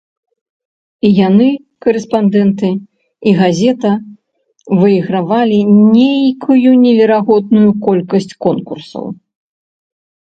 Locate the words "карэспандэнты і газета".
1.85-3.91